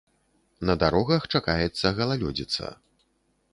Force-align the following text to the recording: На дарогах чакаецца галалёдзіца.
На 0.69 0.75
дарогах 0.83 1.27
чакаецца 1.35 1.93
галалёдзіца. 2.01 2.75